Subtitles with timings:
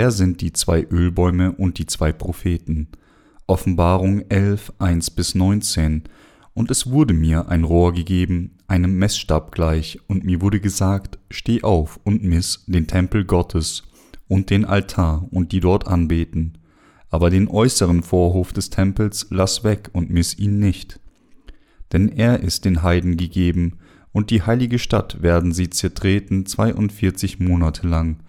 [0.00, 2.86] Wer sind die zwei Ölbäume und die zwei Propheten?
[3.48, 6.04] Offenbarung 11, 1 bis 19.
[6.54, 11.64] Und es wurde mir ein Rohr gegeben, einem Messstab gleich, und mir wurde gesagt, steh
[11.64, 13.82] auf und miss den Tempel Gottes
[14.28, 16.58] und den Altar und die dort anbeten.
[17.10, 21.00] Aber den äußeren Vorhof des Tempels lass weg und miss ihn nicht.
[21.92, 23.78] Denn er ist den Heiden gegeben,
[24.12, 28.20] und die heilige Stadt werden sie zertreten zweiundvierzig Monate lang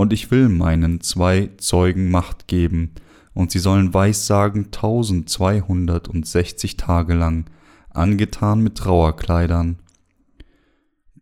[0.00, 2.92] und ich will meinen zwei Zeugen Macht geben,
[3.34, 7.44] und sie sollen Weissagen tausendzweihundertundsechzig Tage lang,
[7.90, 9.76] angetan mit Trauerkleidern.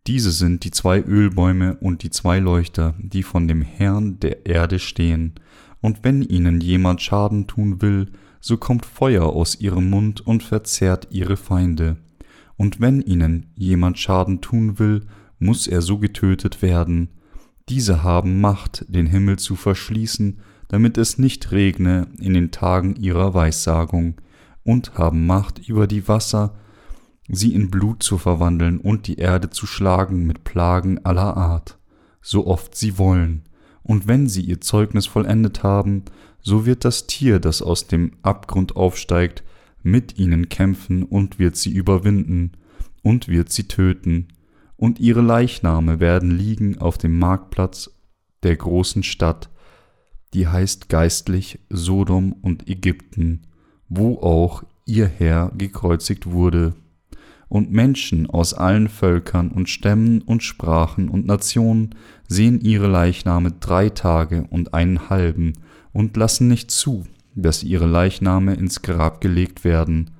[0.06, 4.78] Diese sind die zwei Ölbäume und die zwei Leuchter, die von dem Herrn der Erde
[4.78, 5.34] stehen,
[5.80, 11.08] und wenn ihnen jemand Schaden tun will, so kommt Feuer aus ihrem Mund und verzehrt
[11.10, 11.96] ihre Feinde.
[12.56, 15.00] Und wenn ihnen jemand Schaden tun will,
[15.40, 17.08] muss er so getötet werden,
[17.68, 23.34] diese haben Macht, den Himmel zu verschließen, damit es nicht regne in den Tagen ihrer
[23.34, 24.14] Weissagung,
[24.64, 26.54] und haben Macht über die Wasser,
[27.28, 31.78] sie in Blut zu verwandeln und die Erde zu schlagen mit Plagen aller Art,
[32.20, 33.42] so oft sie wollen.
[33.82, 36.04] Und wenn sie ihr Zeugnis vollendet haben,
[36.42, 39.42] so wird das Tier, das aus dem Abgrund aufsteigt,
[39.82, 42.52] mit ihnen kämpfen und wird sie überwinden
[43.02, 44.28] und wird sie töten
[44.78, 47.90] und ihre Leichname werden liegen auf dem Marktplatz
[48.44, 49.50] der großen Stadt,
[50.32, 53.42] die heißt geistlich Sodom und Ägypten,
[53.88, 56.74] wo auch ihr Herr gekreuzigt wurde.
[57.48, 61.94] Und Menschen aus allen Völkern und Stämmen und Sprachen und Nationen
[62.28, 65.54] sehen ihre Leichname drei Tage und einen halben
[65.92, 70.10] und lassen nicht zu, dass ihre Leichname ins Grab gelegt werden,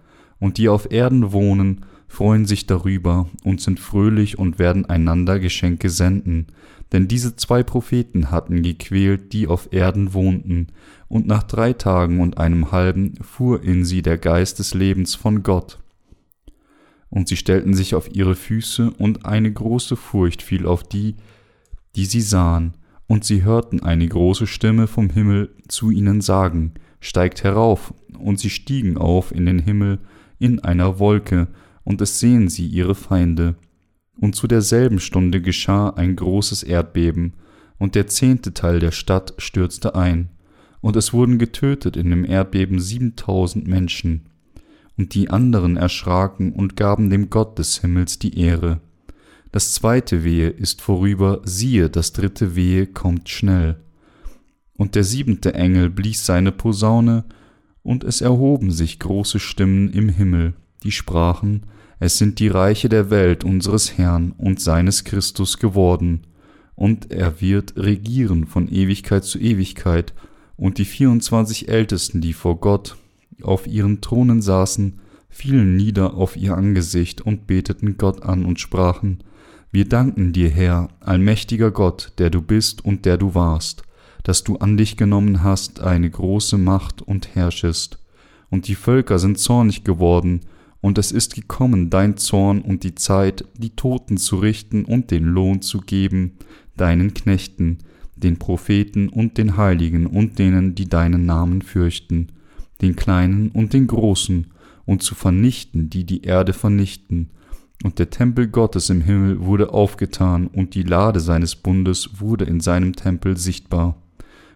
[0.41, 5.91] und die auf Erden wohnen freuen sich darüber und sind fröhlich und werden einander Geschenke
[5.91, 6.47] senden,
[6.93, 10.69] denn diese zwei Propheten hatten gequält, die auf Erden wohnten,
[11.09, 15.43] und nach drei Tagen und einem halben fuhr in sie der Geist des Lebens von
[15.43, 15.79] Gott.
[17.11, 21.17] Und sie stellten sich auf ihre Füße, und eine große Furcht fiel auf die,
[21.95, 22.75] die sie sahen,
[23.07, 28.51] und sie hörten eine große Stimme vom Himmel zu ihnen sagen, Steigt herauf, und sie
[28.51, 30.01] stiegen auf in den Himmel
[30.39, 31.49] in einer Wolke,
[31.89, 33.55] und es sehen sie ihre Feinde.
[34.21, 37.33] Und zu derselben Stunde geschah ein großes Erdbeben,
[37.79, 40.29] und der zehnte Teil der Stadt stürzte ein,
[40.83, 44.29] und es wurden getötet in dem Erdbeben siebentausend Menschen.
[44.99, 48.83] Und die anderen erschraken und gaben dem Gott des Himmels die Ehre.
[49.51, 53.77] Das zweite Wehe ist vorüber, siehe, das dritte Wehe kommt schnell.
[54.77, 57.25] Und der siebente Engel blies seine Posaune,
[57.83, 61.63] und es erhoben sich große Stimmen im Himmel, die sprachen,
[62.01, 66.27] es sind die Reiche der Welt unseres Herrn und seines Christus geworden,
[66.75, 70.15] und er wird regieren von Ewigkeit zu Ewigkeit,
[70.57, 72.97] und die vierundzwanzig Ältesten, die vor Gott
[73.43, 79.23] auf ihren Thronen saßen, fielen nieder auf ihr Angesicht und beteten Gott an und sprachen,
[79.71, 83.83] Wir danken dir, Herr, allmächtiger Gott, der du bist und der du warst,
[84.23, 87.99] dass du an dich genommen hast eine große Macht und herrschest.
[88.51, 90.41] Und die Völker sind zornig geworden,
[90.81, 95.25] und es ist gekommen dein Zorn und die Zeit, die Toten zu richten und den
[95.25, 96.33] Lohn zu geben,
[96.77, 97.79] deinen Knechten,
[98.17, 102.29] den Propheten und den Heiligen und denen, die deinen Namen fürchten,
[102.81, 104.47] den Kleinen und den Großen,
[104.89, 107.29] und zu vernichten, die die Erde vernichten.
[107.85, 112.61] Und der Tempel Gottes im Himmel wurde aufgetan, und die Lade seines Bundes wurde in
[112.61, 113.97] seinem Tempel sichtbar.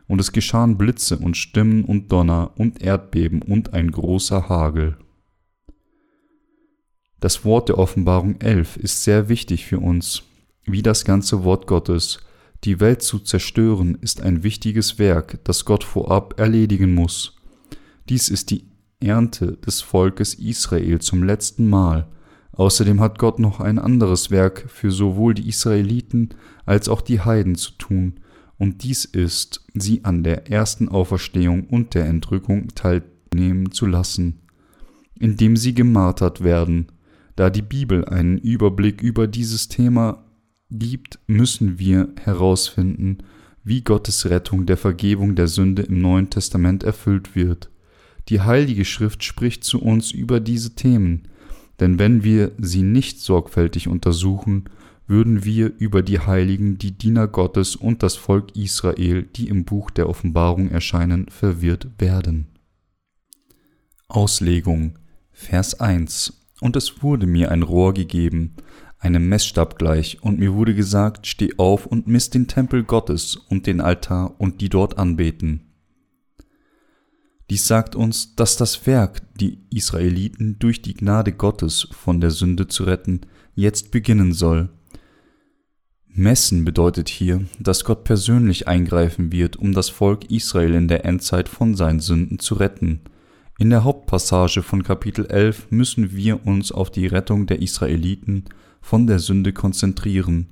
[0.09, 4.97] Und es geschahen Blitze und Stimmen und Donner und Erdbeben und ein großer Hagel.
[7.23, 10.25] Das Wort der Offenbarung 11 ist sehr wichtig für uns,
[10.65, 12.19] wie das ganze Wort Gottes.
[12.65, 17.37] Die Welt zu zerstören ist ein wichtiges Werk, das Gott vorab erledigen muss.
[18.09, 18.65] Dies ist die
[18.99, 22.09] Ernte des Volkes Israel zum letzten Mal.
[22.55, 26.31] Außerdem hat Gott noch ein anderes Werk für sowohl die Israeliten
[26.67, 28.15] als auch die Heiden zu tun,
[28.59, 34.41] und dies ist, sie an der ersten Auferstehung und der Entrückung teilnehmen zu lassen,
[35.21, 36.89] indem sie gemartert werden,
[37.37, 40.25] da die Bibel einen Überblick über dieses Thema
[40.71, 43.19] gibt, müssen wir herausfinden,
[43.65, 47.71] wie Gottes Rettung der Vergebung der Sünde im Neuen Testament erfüllt wird.
[48.29, 51.29] Die Heilige Schrift spricht zu uns über diese Themen,
[51.81, 54.65] denn wenn wir sie nicht sorgfältig untersuchen,
[55.07, 59.91] würden wir über die Heiligen, die Diener Gottes und das Volk Israel, die im Buch
[59.91, 62.47] der Offenbarung erscheinen, verwirrt werden.
[64.09, 64.99] Auslegung
[65.33, 68.55] Vers 1 und es wurde mir ein Rohr gegeben,
[68.99, 73.67] einem Messstab gleich, und mir wurde gesagt, steh auf und miss den Tempel Gottes und
[73.67, 75.73] den Altar und die dort anbeten.
[77.51, 82.69] Dies sagt uns, dass das Werk, die Israeliten durch die Gnade Gottes von der Sünde
[82.69, 83.23] zu retten,
[83.55, 84.71] jetzt beginnen soll.
[86.07, 91.49] Messen bedeutet hier, dass Gott persönlich eingreifen wird, um das Volk Israel in der Endzeit
[91.49, 93.01] von seinen Sünden zu retten.
[93.63, 98.47] In der Hauptpassage von Kapitel 11 müssen wir uns auf die Rettung der Israeliten
[98.81, 100.49] von der Sünde konzentrieren.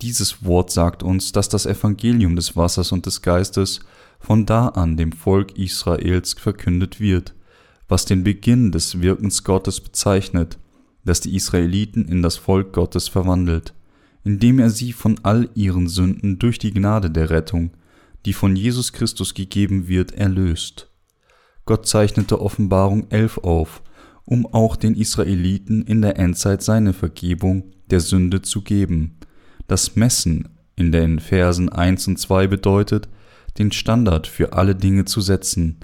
[0.00, 3.80] Dieses Wort sagt uns, dass das Evangelium des Wassers und des Geistes
[4.20, 7.34] von da an dem Volk Israels verkündet wird,
[7.88, 10.58] was den Beginn des Wirkens Gottes bezeichnet,
[11.04, 13.74] das die Israeliten in das Volk Gottes verwandelt,
[14.24, 17.72] indem er sie von all ihren Sünden durch die Gnade der Rettung,
[18.24, 20.88] die von Jesus Christus gegeben wird, erlöst.
[21.66, 23.82] Gott zeichnete Offenbarung 11 auf,
[24.24, 29.18] um auch den Israeliten in der Endzeit seine Vergebung der Sünde zu geben.
[29.66, 33.08] Das Messen in den Versen 1 und 2 bedeutet,
[33.58, 35.80] den Standard für alle Dinge zu setzen.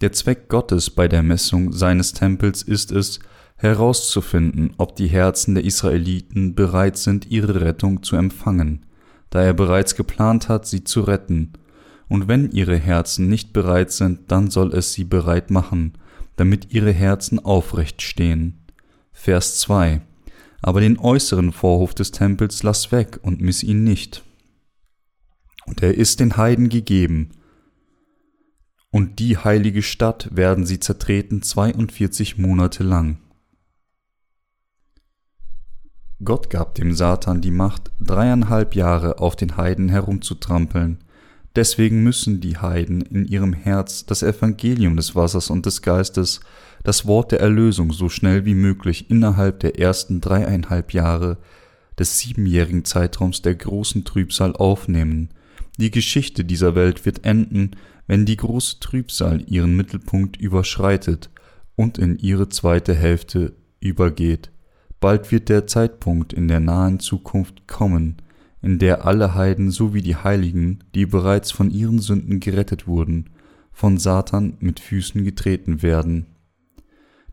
[0.00, 3.20] Der Zweck Gottes bei der Messung seines Tempels ist es,
[3.56, 8.84] herauszufinden, ob die Herzen der Israeliten bereit sind, ihre Rettung zu empfangen,
[9.30, 11.52] da er bereits geplant hat, sie zu retten.
[12.14, 15.94] Und wenn ihre Herzen nicht bereit sind, dann soll es sie bereit machen,
[16.36, 18.64] damit ihre Herzen aufrecht stehen.
[19.10, 20.00] Vers 2
[20.62, 24.22] Aber den äußeren Vorhof des Tempels lass weg und miss ihn nicht.
[25.66, 27.30] Und er ist den Heiden gegeben,
[28.92, 33.18] und die heilige Stadt werden sie zertreten 42 Monate lang.
[36.22, 41.03] Gott gab dem Satan die Macht, dreieinhalb Jahre auf den Heiden herumzutrampeln.
[41.56, 46.40] Deswegen müssen die Heiden in ihrem Herz das Evangelium des Wassers und des Geistes,
[46.82, 51.38] das Wort der Erlösung so schnell wie möglich innerhalb der ersten dreieinhalb Jahre
[51.98, 55.30] des siebenjährigen Zeitraums der großen Trübsal aufnehmen.
[55.78, 57.72] Die Geschichte dieser Welt wird enden,
[58.06, 61.30] wenn die große Trübsal ihren Mittelpunkt überschreitet
[61.76, 64.50] und in ihre zweite Hälfte übergeht.
[65.00, 68.16] Bald wird der Zeitpunkt in der nahen Zukunft kommen,
[68.64, 73.30] in der alle Heiden sowie die Heiligen, die bereits von ihren Sünden gerettet wurden,
[73.72, 76.26] von Satan mit Füßen getreten werden.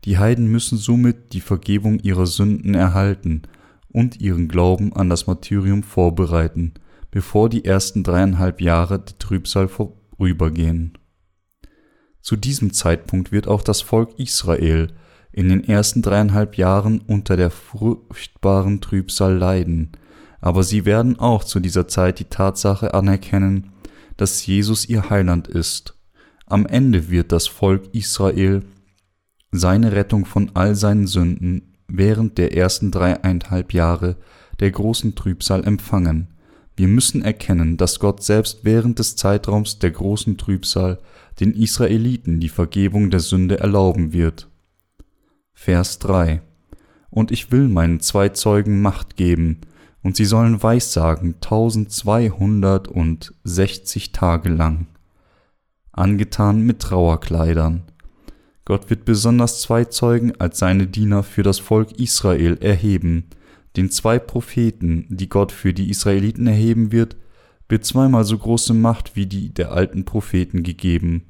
[0.04, 3.42] Die Heiden müssen somit die Vergebung ihrer Sünden erhalten
[3.88, 6.74] und ihren Glauben an das Martyrium vorbereiten,
[7.10, 10.98] bevor die ersten dreieinhalb Jahre der Trübsal vorübergehen.
[12.20, 14.88] Zu diesem Zeitpunkt wird auch das Volk Israel
[15.32, 19.92] in den ersten dreieinhalb Jahren unter der furchtbaren Trübsal leiden,
[20.42, 23.70] aber sie werden auch zu dieser Zeit die Tatsache anerkennen,
[24.16, 25.96] dass Jesus ihr Heiland ist.
[26.46, 28.62] Am Ende wird das Volk Israel
[29.52, 34.16] seine Rettung von all seinen Sünden während der ersten dreieinhalb Jahre
[34.60, 36.28] der großen Trübsal empfangen.
[36.74, 40.98] Wir müssen erkennen, dass Gott selbst während des Zeitraums der großen Trübsal
[41.38, 44.48] den Israeliten die Vergebung der Sünde erlauben wird.
[45.52, 46.40] Vers 3
[47.10, 49.60] Und ich will meinen zwei Zeugen Macht geben,
[50.02, 54.86] und sie sollen Weissagen tausendzweihundertundsechzig Tage lang,
[55.92, 57.82] angetan mit Trauerkleidern.
[58.64, 63.24] Gott wird besonders zwei Zeugen als seine Diener für das Volk Israel erheben,
[63.76, 67.16] den zwei Propheten, die Gott für die Israeliten erheben wird,
[67.68, 71.24] wird zweimal so große Macht wie die der alten Propheten gegeben,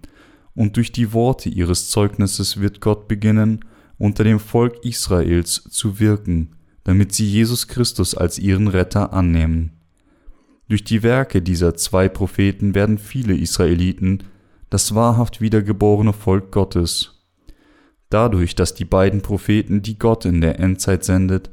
[0.54, 3.64] und durch die Worte ihres Zeugnisses wird Gott beginnen,
[3.96, 9.72] unter dem Volk Israels zu wirken, damit sie Jesus Christus als ihren Retter annehmen.
[10.68, 14.24] Durch die Werke dieser zwei Propheten werden viele Israeliten
[14.70, 17.26] das wahrhaft wiedergeborene Volk Gottes.
[18.08, 21.50] Dadurch, dass die beiden Propheten, die Gott in der Endzeit sendet,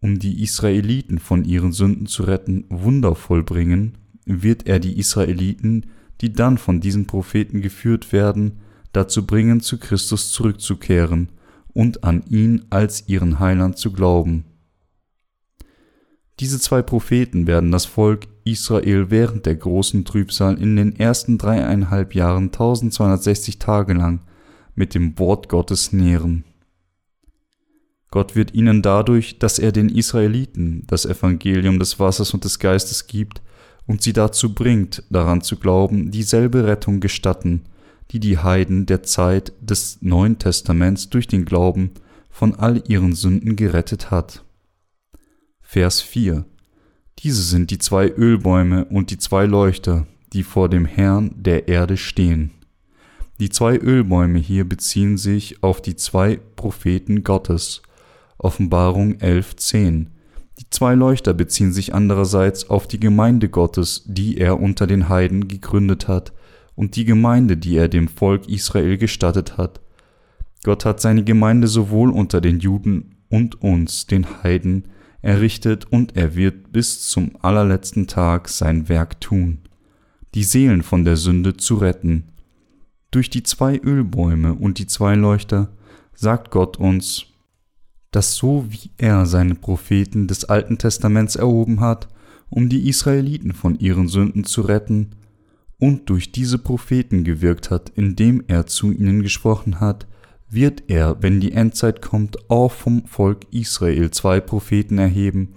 [0.00, 5.90] um die Israeliten von ihren Sünden zu retten, Wunder vollbringen, wird er die Israeliten,
[6.22, 8.60] die dann von diesen Propheten geführt werden,
[8.92, 11.28] dazu bringen, zu Christus zurückzukehren
[11.74, 14.44] und an ihn als ihren Heiland zu glauben.
[16.40, 22.14] Diese zwei Propheten werden das Volk Israel während der großen Trübsal in den ersten dreieinhalb
[22.14, 24.20] Jahren 1260 Tage lang
[24.74, 26.44] mit dem Wort Gottes nähren.
[28.10, 33.06] Gott wird ihnen dadurch, dass er den Israeliten das Evangelium des Wassers und des Geistes
[33.06, 33.42] gibt
[33.86, 37.64] und sie dazu bringt, daran zu glauben, dieselbe Rettung gestatten,
[38.10, 41.92] die die Heiden der Zeit des Neuen Testaments durch den Glauben
[42.28, 44.44] von all ihren Sünden gerettet hat.
[45.60, 46.44] Vers 4
[47.20, 51.96] Diese sind die zwei Ölbäume und die zwei Leuchter, die vor dem Herrn der Erde
[51.96, 52.50] stehen.
[53.38, 57.82] Die zwei Ölbäume hier beziehen sich auf die zwei Propheten Gottes,
[58.36, 60.06] Offenbarung 11.10,
[60.58, 65.48] Die zwei Leuchter beziehen sich andererseits auf die Gemeinde Gottes, die er unter den Heiden
[65.48, 66.32] gegründet hat,
[66.80, 69.82] und die Gemeinde, die er dem Volk Israel gestattet hat.
[70.64, 74.84] Gott hat seine Gemeinde sowohl unter den Juden und uns, den Heiden,
[75.20, 79.58] errichtet und er wird bis zum allerletzten Tag sein Werk tun,
[80.34, 82.30] die Seelen von der Sünde zu retten.
[83.10, 85.68] Durch die zwei Ölbäume und die zwei Leuchter
[86.14, 87.26] sagt Gott uns,
[88.10, 92.08] dass so wie er seine Propheten des Alten Testaments erhoben hat,
[92.48, 95.10] um die Israeliten von ihren Sünden zu retten,
[95.80, 100.06] und durch diese Propheten gewirkt hat, indem er zu ihnen gesprochen hat,
[100.48, 105.54] wird er, wenn die Endzeit kommt, auch vom Volk Israel zwei Propheten erheben,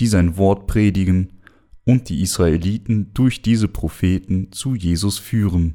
[0.00, 1.32] die sein Wort predigen
[1.84, 5.74] und die Israeliten durch diese Propheten zu Jesus führen.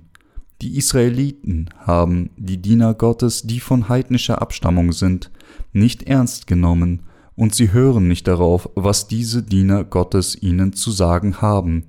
[0.61, 5.31] Die Israeliten haben die Diener Gottes, die von heidnischer Abstammung sind,
[5.73, 7.03] nicht ernst genommen,
[7.35, 11.85] und sie hören nicht darauf, was diese Diener Gottes ihnen zu sagen haben,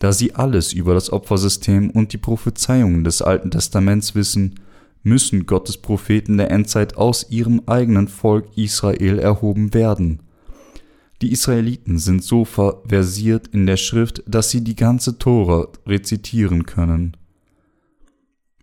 [0.00, 4.54] da sie alles über das Opfersystem und die Prophezeiungen des Alten Testaments wissen,
[5.02, 10.20] müssen Gottes Propheten der Endzeit aus ihrem eigenen Volk Israel erhoben werden.
[11.20, 17.14] Die Israeliten sind so verversiert in der Schrift, dass sie die ganze Tora rezitieren können,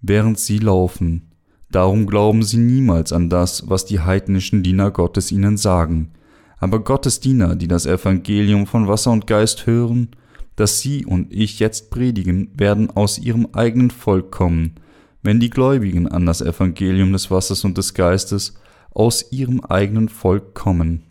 [0.01, 1.29] während sie laufen.
[1.69, 6.13] Darum glauben sie niemals an das, was die heidnischen Diener Gottes ihnen sagen.
[6.57, 10.09] Aber Gottes Diener, die das Evangelium von Wasser und Geist hören,
[10.57, 14.75] das Sie und ich jetzt predigen, werden aus ihrem eigenen Volk kommen,
[15.21, 18.55] wenn die Gläubigen an das Evangelium des Wassers und des Geistes
[18.89, 21.03] aus ihrem eigenen Volk kommen,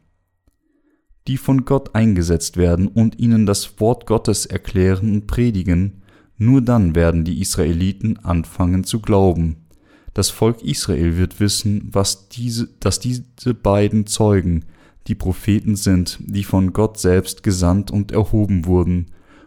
[1.29, 6.03] die von Gott eingesetzt werden und ihnen das Wort Gottes erklären und predigen,
[6.37, 9.67] nur dann werden die Israeliten anfangen zu glauben.
[10.13, 14.65] Das Volk Israel wird wissen, was diese, dass diese beiden Zeugen
[15.07, 19.07] die Propheten sind, die von Gott selbst gesandt und erhoben wurden,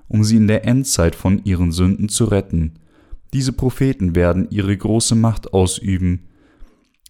[0.09, 2.73] um sie in der Endzeit von ihren Sünden zu retten.
[3.31, 6.27] Diese Propheten werden ihre große Macht ausüben,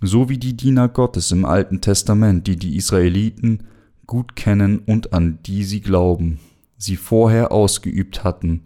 [0.01, 3.63] so wie die Diener Gottes im Alten Testament, die die Israeliten
[4.05, 6.39] gut kennen und an die sie glauben,
[6.77, 8.63] sie vorher ausgeübt hatten.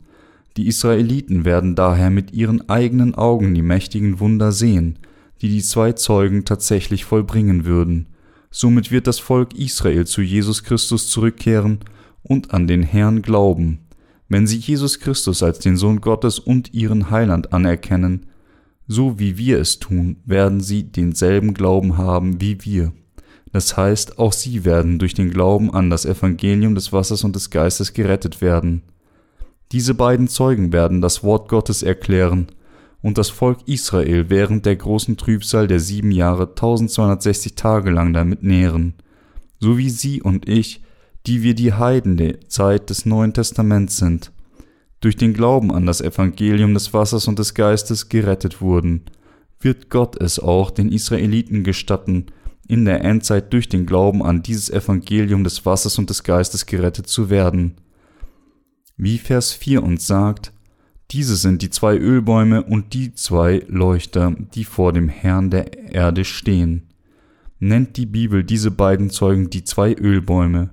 [0.57, 4.99] Die Israeliten werden daher mit ihren eigenen Augen die mächtigen Wunder sehen,
[5.41, 8.07] die die zwei Zeugen tatsächlich vollbringen würden.
[8.51, 11.79] Somit wird das Volk Israel zu Jesus Christus zurückkehren
[12.21, 13.79] und an den Herrn glauben.
[14.29, 18.27] Wenn sie Jesus Christus als den Sohn Gottes und ihren Heiland anerkennen,
[18.87, 22.91] so wie wir es tun, werden sie denselben Glauben haben wie wir.
[23.51, 27.51] Das heißt, auch sie werden durch den Glauben an das Evangelium des Wassers und des
[27.51, 28.81] Geistes gerettet werden.
[29.71, 32.47] Diese beiden Zeugen werden das Wort Gottes erklären
[33.01, 38.43] und das Volk Israel während der großen Trübsal der sieben Jahre 1260 Tage lang damit
[38.43, 38.95] nähren,
[39.59, 40.81] so wie sie und ich
[41.25, 44.31] die wir die Heiden der Zeit des Neuen Testaments sind,
[44.99, 49.01] durch den Glauben an das Evangelium des Wassers und des Geistes gerettet wurden,
[49.59, 52.27] wird Gott es auch den Israeliten gestatten,
[52.67, 57.07] in der Endzeit durch den Glauben an dieses Evangelium des Wassers und des Geistes gerettet
[57.07, 57.75] zu werden.
[58.95, 60.53] Wie Vers 4 uns sagt,
[61.11, 66.25] diese sind die zwei Ölbäume und die zwei Leuchter, die vor dem Herrn der Erde
[66.25, 66.87] stehen.
[67.59, 70.69] Nennt die Bibel diese beiden Zeugen die zwei Ölbäume,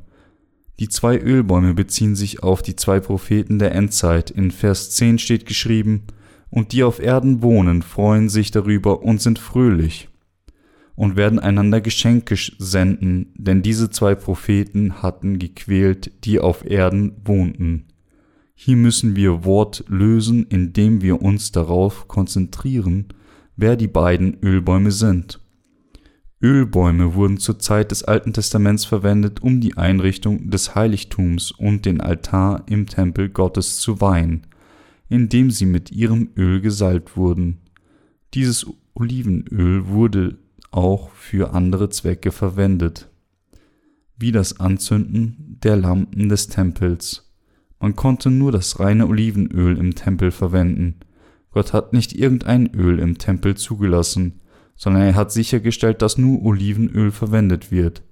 [0.81, 4.31] die zwei Ölbäume beziehen sich auf die zwei Propheten der Endzeit.
[4.31, 6.05] In Vers 10 steht geschrieben,
[6.49, 10.09] und die auf Erden wohnen, freuen sich darüber und sind fröhlich
[10.97, 17.87] und werden einander Geschenke senden, denn diese zwei Propheten hatten gequält, die auf Erden wohnten.
[18.55, 23.07] Hier müssen wir Wort lösen, indem wir uns darauf konzentrieren,
[23.57, 25.41] wer die beiden Ölbäume sind.
[26.43, 32.01] Ölbäume wurden zur Zeit des Alten Testaments verwendet, um die Einrichtung des Heiligtums und den
[32.01, 34.47] Altar im Tempel Gottes zu weihen,
[35.11, 37.59] indem sie mit ihrem Öl gesalbt wurden.
[38.33, 40.39] Dieses Olivenöl wurde
[40.71, 43.11] auch für andere Zwecke verwendet,
[44.17, 47.31] wie das Anzünden der Lampen des Tempels.
[47.81, 50.97] Man konnte nur das reine Olivenöl im Tempel verwenden.
[51.51, 54.41] Gott hat nicht irgendein Öl im Tempel zugelassen,
[54.81, 58.03] sondern er hat sichergestellt, dass nur Olivenöl verwendet wird.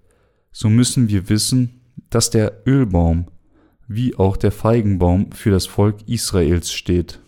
[0.53, 3.25] So müssen wir wissen, dass der Ölbaum
[3.87, 7.21] wie auch der Feigenbaum für das Volk Israels steht.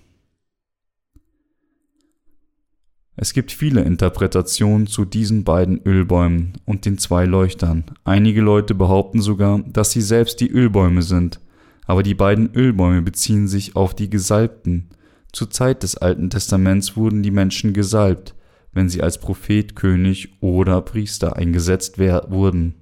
[3.17, 7.85] Es gibt viele Interpretationen zu diesen beiden Ölbäumen und den zwei Leuchtern.
[8.05, 11.41] Einige Leute behaupten sogar, dass sie selbst die Ölbäume sind,
[11.87, 14.91] aber die beiden Ölbäume beziehen sich auf die Gesalbten.
[15.33, 18.35] Zur Zeit des Alten Testaments wurden die Menschen gesalbt,
[18.73, 22.75] wenn sie als Prophet, König oder Priester eingesetzt wurden.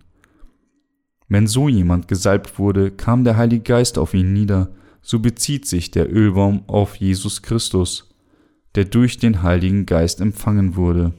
[1.29, 5.91] Wenn so jemand gesalbt wurde, kam der Heilige Geist auf ihn nieder, so bezieht sich
[5.91, 8.15] der Ölbaum auf Jesus Christus,
[8.75, 11.13] der durch den Heiligen Geist empfangen wurde.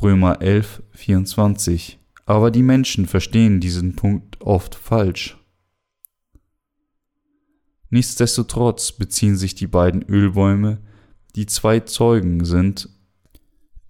[0.00, 1.98] Römer 11, 24.
[2.26, 5.38] Aber die Menschen verstehen diesen Punkt oft falsch.
[7.90, 10.78] Nichtsdestotrotz beziehen sich die beiden Ölbäume,
[11.36, 12.88] die zwei Zeugen sind,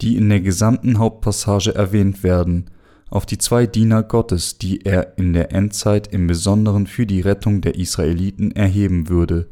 [0.03, 2.67] die in der gesamten Hauptpassage erwähnt werden,
[3.09, 7.61] auf die zwei Diener Gottes, die er in der Endzeit im Besonderen für die Rettung
[7.61, 9.49] der Israeliten erheben würde.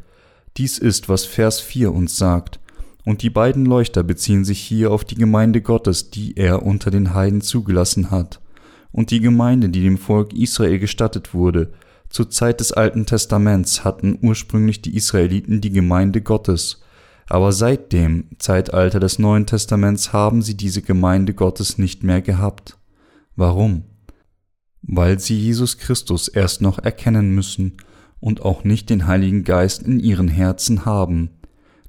[0.56, 2.58] Dies ist, was Vers 4 uns sagt,
[3.04, 7.14] und die beiden Leuchter beziehen sich hier auf die Gemeinde Gottes, die er unter den
[7.14, 8.40] Heiden zugelassen hat,
[8.92, 11.72] und die Gemeinde, die dem Volk Israel gestattet wurde.
[12.08, 16.82] Zur Zeit des Alten Testaments hatten ursprünglich die Israeliten die Gemeinde Gottes,
[17.30, 22.76] aber seit dem Zeitalter des Neuen Testaments haben sie diese Gemeinde Gottes nicht mehr gehabt.
[23.36, 23.84] Warum?
[24.82, 27.76] Weil sie Jesus Christus erst noch erkennen müssen
[28.18, 31.30] und auch nicht den Heiligen Geist in ihren Herzen haben.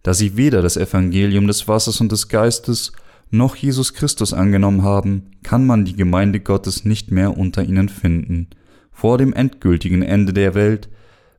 [0.03, 2.91] Da sie weder das Evangelium des Wassers und des Geistes
[3.31, 8.51] noch Jesus Christus angenommen haben, kann man die Gemeinde Gottes nicht mehr unter ihnen finden.
[8.91, 10.87] Vor dem endgültigen Ende der Welt,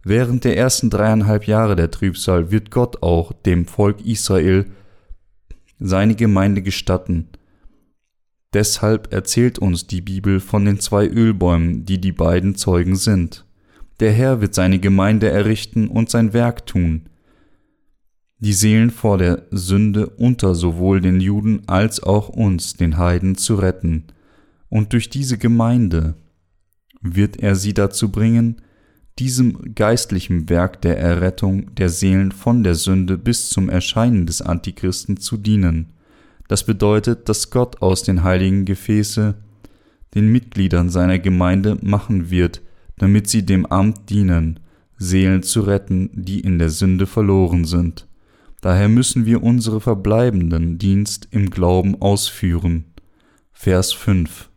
[0.05, 4.67] während der ersten dreieinhalb Jahre der Trübsal, wird Gott auch dem Volk Israel
[5.79, 7.29] seine Gemeinde gestatten,
[8.53, 13.47] Deshalb erzählt uns die Bibel von den zwei Ölbäumen, die die beiden Zeugen sind.
[14.01, 17.09] Der Herr wird seine Gemeinde errichten und sein Werk tun.
[18.39, 23.55] Die Seelen vor der Sünde unter sowohl den Juden als auch uns, den Heiden, zu
[23.55, 24.05] retten.
[24.69, 26.15] Und durch diese Gemeinde
[27.01, 28.61] wird er sie dazu bringen,
[29.19, 35.19] diesem geistlichen Werk der Errettung der Seelen von der Sünde bis zum Erscheinen des Antichristen
[35.19, 35.93] zu dienen.
[36.49, 39.35] Das bedeutet, dass Gott aus den heiligen Gefäße
[40.15, 42.63] den Mitgliedern seiner Gemeinde machen wird,
[42.99, 44.61] damit sie dem Amt dienen,
[44.99, 48.07] Seelen zu retten, die in der Sünde verloren sind.
[48.61, 52.85] Daher müssen wir unsere verbleibenden Dienst im Glauben ausführen.
[53.53, 54.52] Vers 5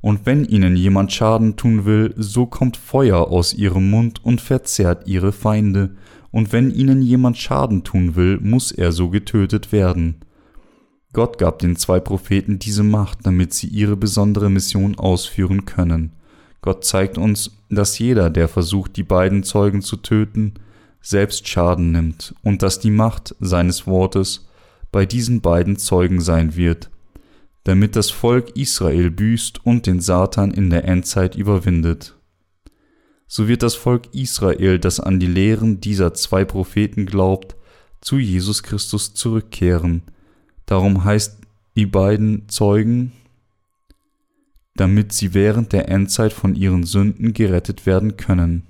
[0.00, 5.06] Und wenn ihnen jemand Schaden tun will, so kommt Feuer aus ihrem Mund und verzehrt
[5.06, 5.96] ihre Feinde,
[6.30, 10.20] und wenn ihnen jemand Schaden tun will, muss er so getötet werden.
[11.12, 16.12] Gott gab den zwei Propheten diese Macht, damit sie ihre besondere Mission ausführen können.
[16.62, 20.54] Gott zeigt uns, dass jeder, der versucht, die beiden Zeugen zu töten,
[21.00, 24.48] selbst Schaden nimmt und dass die Macht seines Wortes
[24.92, 26.90] bei diesen beiden Zeugen sein wird,
[27.64, 32.16] damit das Volk Israel büßt und den Satan in der Endzeit überwindet.
[33.26, 37.56] So wird das Volk Israel, das an die Lehren dieser zwei Propheten glaubt,
[38.00, 40.02] zu Jesus Christus zurückkehren,
[40.70, 41.38] Darum heißt
[41.74, 43.10] die beiden Zeugen,
[44.76, 48.68] damit sie während der Endzeit von ihren Sünden gerettet werden können.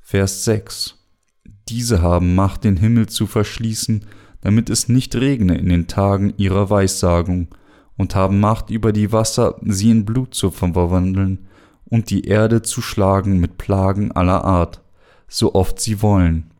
[0.00, 0.98] Vers 6
[1.70, 4.04] Diese haben Macht, den Himmel zu verschließen,
[4.46, 7.48] damit es nicht regne in den Tagen ihrer Weissagung,
[7.98, 11.48] und haben Macht über die Wasser, sie in Blut zu verwandeln,
[11.84, 14.82] und die Erde zu schlagen mit Plagen aller Art,
[15.28, 16.50] so oft sie wollen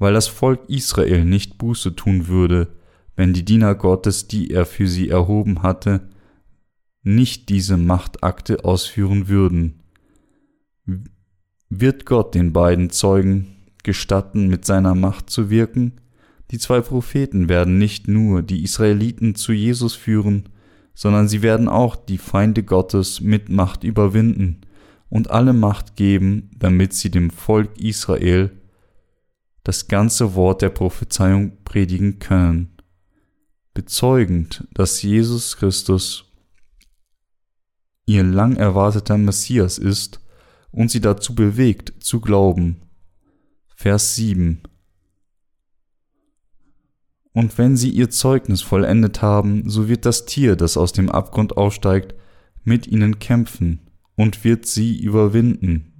[0.00, 2.68] weil das Volk Israel nicht Buße tun würde,
[3.16, 6.08] wenn die Diener Gottes, die er für sie erhoben hatte,
[7.02, 9.82] nicht diese Machtakte ausführen würden.
[11.68, 16.00] Wird Gott den beiden Zeugen gestatten, mit seiner Macht zu wirken?
[16.50, 20.48] Die zwei Propheten werden nicht nur die Israeliten zu Jesus führen,
[20.94, 24.62] sondern sie werden auch die Feinde Gottes mit Macht überwinden
[25.08, 28.50] und alle Macht geben, damit sie dem Volk Israel
[29.62, 32.76] das ganze Wort der Prophezeiung predigen können,
[33.72, 36.24] bezeugend, dass Jesus Christus
[38.06, 40.20] ihr lang erwarteter Messias ist
[40.72, 42.82] und sie dazu bewegt, zu glauben.
[43.76, 44.62] Vers 7
[47.32, 51.56] Und wenn sie ihr Zeugnis vollendet haben, so wird das Tier, das aus dem Abgrund
[51.56, 52.14] aufsteigt,
[52.64, 53.80] mit ihnen kämpfen
[54.16, 55.90] und wird sie überwinden,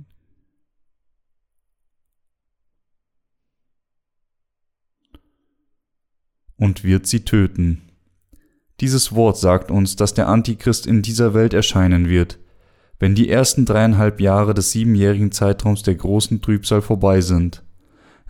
[6.60, 7.80] und wird sie töten.
[8.80, 12.38] Dieses Wort sagt uns, dass der Antichrist in dieser Welt erscheinen wird,
[12.98, 17.64] wenn die ersten dreieinhalb Jahre des siebenjährigen Zeitraums der großen Trübsal vorbei sind.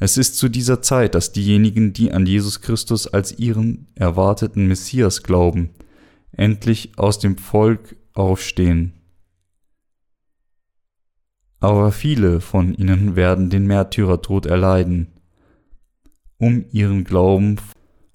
[0.02, 5.22] Es ist zu dieser Zeit, dass diejenigen, die an Jesus Christus als ihren erwarteten Messias
[5.22, 5.70] glauben,
[6.32, 8.94] endlich aus dem Volk aufstehen.
[11.60, 15.08] Aber viele von ihnen werden den Märtyrertod erleiden,
[16.38, 17.56] um ihren Glauben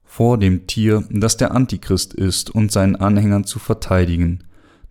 [0.03, 4.45] vor dem Tier, das der Antichrist ist, und seinen Anhängern zu verteidigen.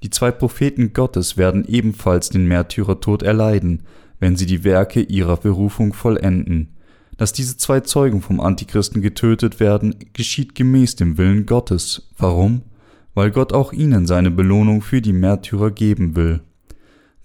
[0.04, 3.82] Die zwei Propheten Gottes werden ebenfalls den Märtyrertod erleiden,
[4.20, 6.76] wenn sie die Werke ihrer Berufung vollenden.
[7.16, 12.08] Dass diese zwei Zeugen vom Antichristen getötet werden, geschieht gemäß dem Willen Gottes.
[12.18, 12.62] Warum?
[13.14, 16.40] Weil Gott auch ihnen seine Belohnung für die Märtyrer geben will.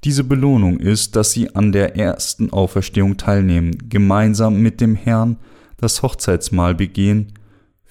[0.03, 5.37] Diese Belohnung ist, dass sie an der ersten Auferstehung teilnehmen, gemeinsam mit dem Herrn
[5.77, 7.33] das Hochzeitsmahl begehen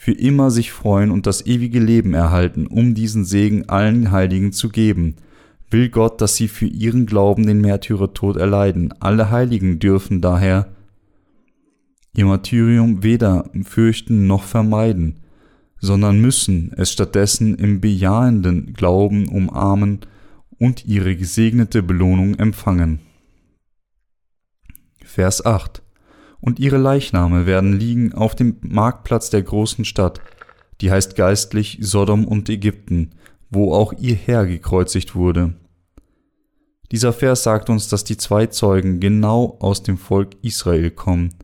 [0.01, 4.69] für immer sich freuen und das ewige Leben erhalten, um diesen Segen allen Heiligen zu
[4.69, 5.17] geben,
[5.71, 8.95] will Gott, dass sie für ihren Glauben den Märtyrertod erleiden.
[9.01, 10.69] Alle Heiligen dürfen daher
[12.19, 15.21] ihr Martyrium weder fürchten noch vermeiden,
[15.81, 20.01] sondern müssen es stattdessen im bejahenden Glauben umarmen
[20.59, 22.99] und ihre gesegnete Belohnung empfangen.
[25.05, 25.81] Vers 8
[26.41, 30.21] und ihre Leichname werden liegen auf dem Marktplatz der großen Stadt,
[30.81, 33.11] die heißt geistlich Sodom und Ägypten,
[33.49, 35.55] wo auch ihr Herr gekreuzigt wurde.
[36.91, 41.35] Dieser Vers sagt uns, dass die zwei Zeugen genau aus dem Volk Israel kommen.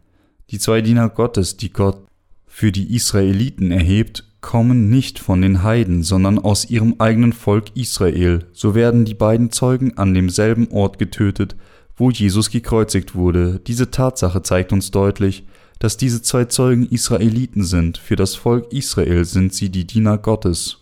[0.50, 2.06] Die zwei Diener Gottes, die Gott
[2.46, 8.44] für die Israeliten erhebt, kommen nicht von den Heiden, sondern aus ihrem eigenen Volk Israel.
[8.52, 11.56] So werden die beiden Zeugen an demselben Ort getötet,
[11.96, 13.60] wo Jesus gekreuzigt wurde.
[13.66, 15.44] Diese Tatsache zeigt uns deutlich,
[15.78, 17.96] dass diese zwei Zeugen Israeliten sind.
[17.96, 20.78] Für das Volk Israel sind sie die Diener Gottes.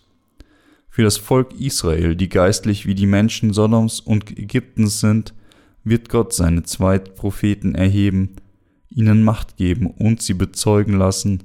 [0.89, 5.33] Für das Volk Israel, die geistlich wie die Menschen Sodoms und Ägyptens sind,
[5.83, 8.35] wird Gott seine zwei Propheten erheben,
[8.97, 11.43] ihnen Macht geben und sie bezeugen lassen,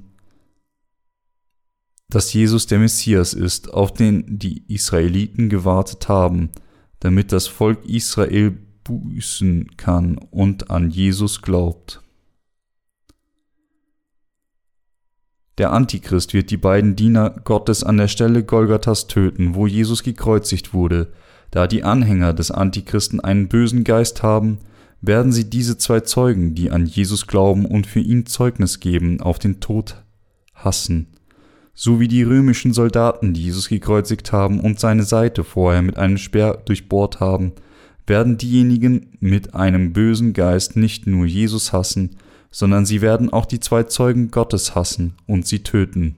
[2.09, 6.49] dass Jesus der Messias ist, auf den die Israeliten gewartet haben,
[6.99, 12.01] damit das Volk Israel büßen kann und an Jesus glaubt.
[15.59, 20.73] Der Antichrist wird die beiden Diener Gottes an der Stelle Golgathas töten, wo Jesus gekreuzigt
[20.73, 21.11] wurde.
[21.51, 24.59] Da die Anhänger des Antichristen einen bösen Geist haben,
[25.01, 29.39] werden sie diese zwei Zeugen, die an Jesus glauben und für ihn Zeugnis geben, auf
[29.39, 30.03] den Tod
[30.53, 31.07] hassen.
[31.73, 36.17] So wie die römischen Soldaten, die Jesus gekreuzigt haben und seine Seite vorher mit einem
[36.17, 37.53] Speer durchbohrt haben,
[38.05, 42.17] werden diejenigen mit einem bösen Geist nicht nur Jesus hassen,
[42.51, 46.17] sondern sie werden auch die zwei Zeugen Gottes hassen und sie töten.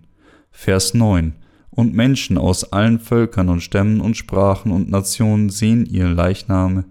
[0.50, 1.34] Vers 9
[1.70, 6.86] Und Menschen aus allen Völkern und Stämmen und Sprachen und Nationen sehen ihre Leichname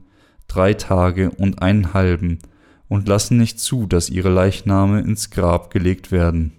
[0.50, 2.38] drei Tage und einen halben
[2.88, 6.52] und lassen nicht zu, dass ihre Leichname ins Grab gelegt werden.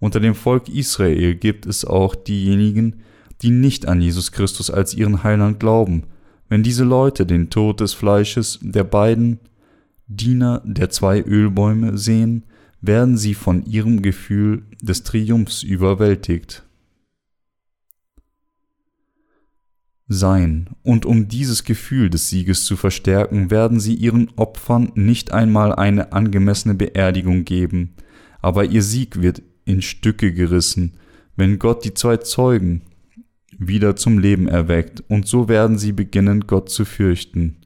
[0.00, 3.02] Unter dem Volk Israel gibt es auch diejenigen,
[3.42, 6.04] die nicht an Jesus Christus als ihren Heiland glauben,
[6.48, 9.38] wenn diese Leute den Tod des Fleisches der beiden
[10.08, 12.44] Diener der zwei Ölbäume sehen,
[12.80, 16.64] werden sie von ihrem Gefühl des Triumphs überwältigt.
[20.10, 25.74] Sein, und um dieses Gefühl des Sieges zu verstärken, werden sie ihren Opfern nicht einmal
[25.74, 27.94] eine angemessene Beerdigung geben,
[28.40, 30.94] aber ihr Sieg wird in Stücke gerissen,
[31.36, 32.82] wenn Gott die zwei Zeugen
[33.58, 37.58] wieder zum Leben erweckt, und so werden sie beginnen, Gott zu fürchten.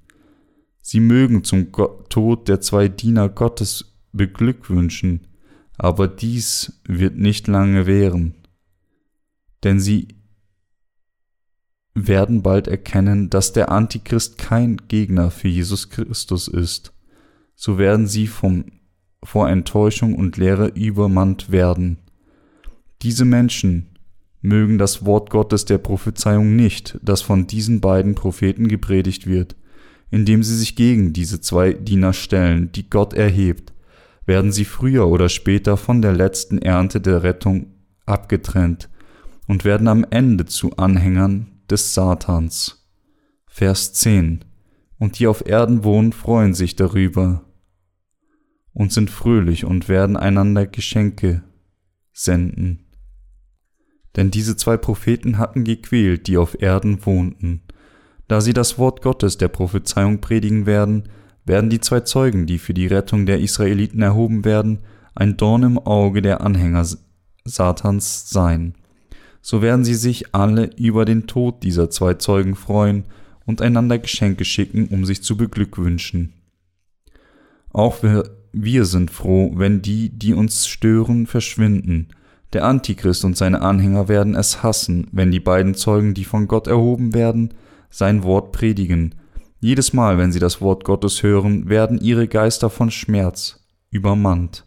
[0.80, 1.70] Sie mögen zum
[2.08, 5.28] Tod der zwei Diener Gottes beglückwünschen,
[5.78, 8.34] aber dies wird nicht lange währen,
[9.62, 10.08] denn sie
[11.94, 16.92] werden bald erkennen, dass der Antichrist kein Gegner für Jesus Christus ist.
[17.54, 18.64] So werden sie vom,
[19.22, 21.98] vor Enttäuschung und Leere übermannt werden.
[23.02, 23.98] Diese Menschen
[24.40, 29.54] mögen das Wort Gottes der Prophezeiung nicht, das von diesen beiden Propheten gepredigt wird.
[30.10, 33.72] Indem sie sich gegen diese zwei Diener stellen, die Gott erhebt,
[34.26, 37.66] werden sie früher oder später von der letzten Ernte der Rettung
[38.04, 38.88] abgetrennt
[39.46, 42.88] und werden am Ende zu Anhängern des Satans.
[43.48, 44.44] Vers 10
[44.98, 47.44] Und die auf Erden wohnen, freuen sich darüber
[48.72, 51.42] und sind fröhlich und werden einander Geschenke
[52.12, 52.86] senden
[54.16, 57.62] denn diese zwei Propheten hatten gequält, die auf Erden wohnten.
[58.28, 61.08] Da sie das Wort Gottes der Prophezeiung predigen werden,
[61.44, 64.80] werden die zwei Zeugen, die für die Rettung der Israeliten erhoben werden,
[65.14, 66.86] ein Dorn im Auge der Anhänger
[67.44, 68.74] Satans sein.
[69.42, 73.04] So werden sie sich alle über den Tod dieser zwei Zeugen freuen
[73.44, 76.32] und einander Geschenke schicken, um sich zu beglückwünschen.
[77.70, 82.08] Auch wir, wir sind froh, wenn die, die uns stören, verschwinden,
[82.52, 86.66] der Antichrist und seine Anhänger werden es hassen, wenn die beiden Zeugen, die von Gott
[86.66, 87.54] erhoben werden,
[87.88, 89.14] sein Wort predigen.
[89.60, 94.66] Jedes Mal, wenn sie das Wort Gottes hören, werden ihre Geister von Schmerz übermannt,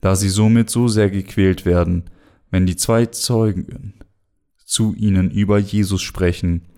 [0.00, 2.04] da sie somit so sehr gequält werden,
[2.52, 3.94] wenn die zwei Zeugen
[4.64, 6.68] zu ihnen über Jesus sprechen,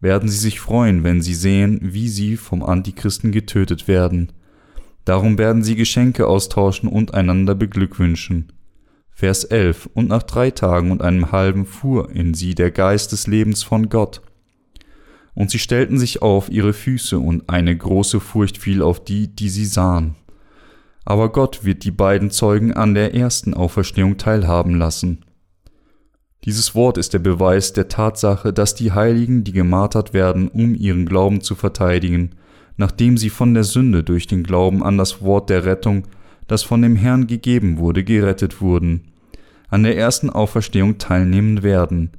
[0.00, 4.32] werden sie sich freuen, wenn sie sehen, wie sie vom Antichristen getötet werden.
[5.04, 8.52] Darum werden sie Geschenke austauschen und einander beglückwünschen.
[9.10, 13.26] Vers 11 Und nach drei Tagen und einem halben fuhr in sie der Geist des
[13.26, 14.22] Lebens von Gott.
[15.34, 19.50] Und sie stellten sich auf ihre Füße, und eine große Furcht fiel auf die, die
[19.50, 20.14] sie sahen.
[21.08, 25.24] Aber Gott wird die beiden Zeugen an der ersten Auferstehung teilhaben lassen.
[26.44, 31.06] Dieses Wort ist der Beweis der Tatsache, dass die Heiligen, die gemartert werden, um ihren
[31.06, 32.32] Glauben zu verteidigen,
[32.76, 36.06] nachdem sie von der Sünde durch den Glauben an das Wort der Rettung,
[36.46, 39.04] das von dem Herrn gegeben wurde, gerettet wurden,
[39.70, 42.10] an der ersten Auferstehung teilnehmen werden,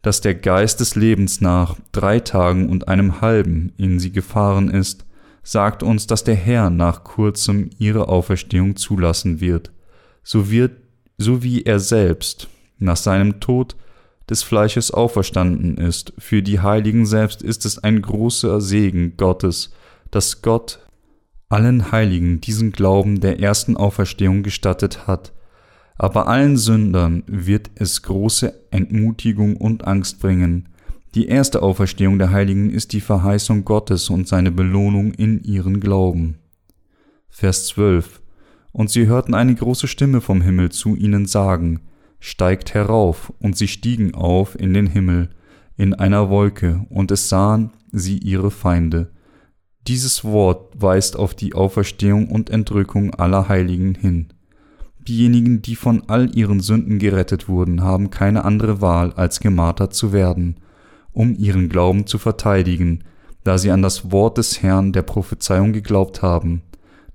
[0.00, 5.04] dass der Geist des Lebens nach drei Tagen und einem halben in sie gefahren ist,
[5.44, 9.70] sagt uns, dass der Herr nach kurzem ihre Auferstehung zulassen wird,
[10.24, 10.72] so wird,
[11.18, 13.76] so wie er selbst nach seinem Tod
[14.28, 16.14] des Fleisches auferstanden ist.
[16.18, 19.72] Für die Heiligen selbst ist es ein großer Segen Gottes,
[20.10, 20.80] dass Gott
[21.48, 25.32] allen Heiligen diesen Glauben der ersten Auferstehung gestattet hat,
[25.96, 30.68] aber allen Sündern wird es große Entmutigung und Angst bringen.
[31.14, 36.38] Die erste Auferstehung der Heiligen ist die Verheißung Gottes und seine Belohnung in ihren Glauben.
[37.28, 38.20] Vers 12
[38.72, 41.82] Und sie hörten eine große Stimme vom Himmel zu ihnen sagen,
[42.18, 45.30] steigt herauf, und sie stiegen auf in den Himmel,
[45.76, 49.12] in einer Wolke, und es sahen sie ihre Feinde.
[49.86, 54.32] Dieses Wort weist auf die Auferstehung und Entrückung aller Heiligen hin.
[55.06, 60.12] Diejenigen, die von all ihren Sünden gerettet wurden, haben keine andere Wahl, als gemartert zu
[60.12, 60.56] werden,
[61.14, 63.04] um ihren Glauben zu verteidigen,
[63.44, 66.62] da sie an das Wort des Herrn der Prophezeiung geglaubt haben.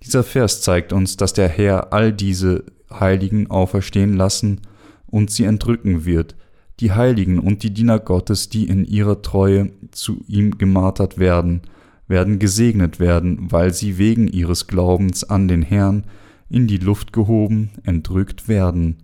[0.03, 4.61] Dieser Vers zeigt uns, dass der Herr all diese Heiligen auferstehen lassen
[5.05, 6.35] und sie entrücken wird,
[6.79, 11.61] die Heiligen und die Diener Gottes, die in ihrer Treue zu ihm gemartert werden,
[12.07, 16.05] werden gesegnet werden, weil sie wegen ihres Glaubens an den Herrn
[16.49, 19.03] in die Luft gehoben, entrückt werden.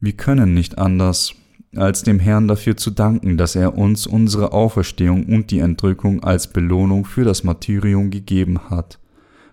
[0.00, 1.34] Wir können nicht anders,
[1.76, 6.48] als dem Herrn dafür zu danken, dass er uns unsere Auferstehung und die Entrückung als
[6.48, 8.98] Belohnung für das Martyrium gegeben hat,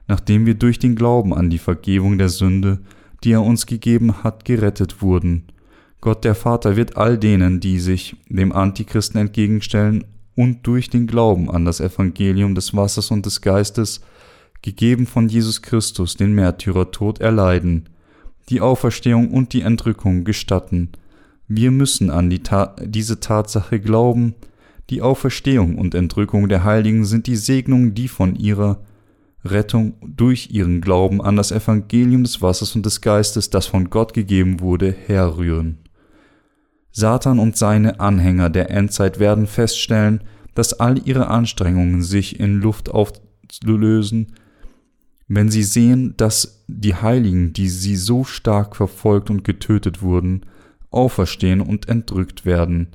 [0.08, 2.80] nachdem wir durch den Glauben an die Vergebung der Sünde,
[3.24, 5.46] die er uns gegeben hat, gerettet wurden.
[6.00, 10.04] Gott der Vater wird all denen, die sich dem Antichristen entgegenstellen
[10.36, 14.02] und durch den Glauben an das Evangelium des Wassers und des Geistes,
[14.62, 17.90] gegeben von Jesus Christus, den Märtyrertod erleiden,
[18.50, 20.90] die Auferstehung und die Entrückung gestatten.
[21.48, 24.36] Wir müssen an die Ta diese Tatsache glauben,
[24.90, 28.84] die Auferstehung und Entrückung der Heiligen sind die Segnungen, die von ihrer
[29.44, 34.14] Rettung durch ihren Glauben an das Evangelium des Wassers und des Geistes, das von Gott
[34.14, 35.80] gegeben wurde, herrühren.
[36.92, 40.22] Satan und seine Anhänger der Endzeit werden feststellen,
[40.54, 44.34] dass all ihre Anstrengungen sich in Luft auflösen,
[45.28, 50.46] wenn sie sehen, dass die Heiligen, die sie so stark verfolgt und getötet wurden,
[50.96, 52.88] auferstehen und entrückt werden.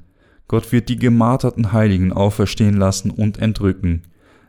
[0.49, 4.03] Gott wird die gemarterten Heiligen auferstehen lassen und entrücken,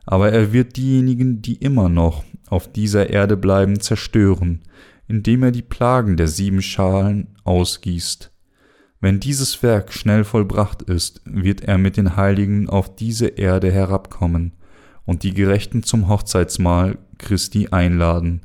[0.06, 4.62] aber er wird diejenigen, die immer noch auf dieser Erde bleiben, zerstören,
[5.08, 8.32] indem er die Plagen der sieben Schalen ausgießt.
[9.00, 14.54] Wenn dieses Werk schnell vollbracht ist, wird er mit den Heiligen auf diese Erde herabkommen
[15.06, 18.42] und die Gerechten zum Hochzeitsmahl Christi einladen.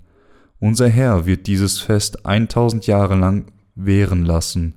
[0.58, 4.74] Unser Herr wird dieses Fest 1000 Jahre lang währen lassen.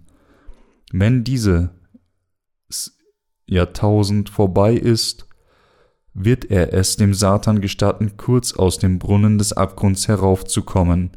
[0.91, 1.71] Wenn diese
[3.45, 5.27] Jahrtausend vorbei ist,
[6.13, 11.11] wird er es dem Satan gestatten, kurz aus dem Brunnen des Abgrunds heraufzukommen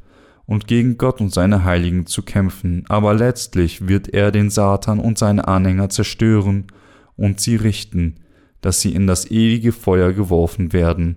[0.47, 5.19] und gegen Gott und seine Heiligen zu kämpfen, aber letztlich wird er den Satan und
[5.19, 6.67] seine Anhänger zerstören
[7.17, 8.17] und sie richten,
[8.61, 11.17] dass sie in das ewige Feuer geworfen werden.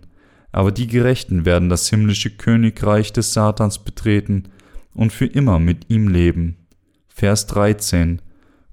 [0.51, 4.49] Aber die Gerechten werden das himmlische Königreich des Satans betreten
[4.93, 6.67] und für immer mit ihm leben.
[7.07, 8.21] Vers 13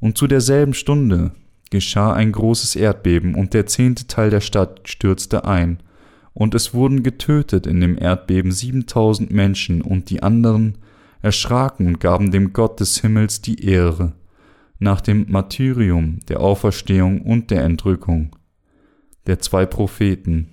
[0.02, 1.30] Und zu derselben Stunde
[1.70, 5.78] geschah ein großes Erdbeben, und der zehnte Teil der Stadt stürzte ein,
[6.34, 10.78] und es wurden getötet in dem Erdbeben siebentausend Menschen, und die anderen
[11.20, 14.14] erschraken und gaben dem Gott des Himmels die Ehre,
[14.80, 18.34] nach dem Martyrium, der Auferstehung und der Entrückung
[19.28, 20.48] der zwei Propheten,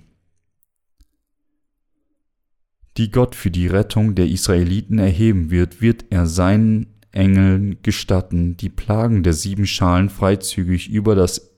[2.98, 8.68] die Gott für die Rettung der Israeliten erheben wird, wird er seinen Engeln gestatten, die
[8.68, 11.50] Plagen der sieben Schalen freizügig über das